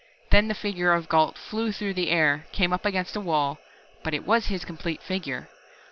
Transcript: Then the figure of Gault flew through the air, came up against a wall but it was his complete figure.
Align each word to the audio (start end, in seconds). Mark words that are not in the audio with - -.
Then 0.31 0.47
the 0.47 0.55
figure 0.55 0.93
of 0.93 1.07
Gault 1.09 1.37
flew 1.37 1.71
through 1.71 1.93
the 1.93 2.09
air, 2.09 2.47
came 2.51 2.73
up 2.73 2.87
against 2.87 3.15
a 3.15 3.21
wall 3.21 3.59
but 4.03 4.15
it 4.15 4.25
was 4.25 4.47
his 4.47 4.65
complete 4.65 5.03
figure. 5.03 5.47